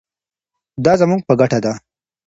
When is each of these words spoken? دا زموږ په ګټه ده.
دا 0.85 0.93
زموږ 1.01 1.21
په 1.27 1.33
ګټه 1.39 1.59
ده. 1.65 1.73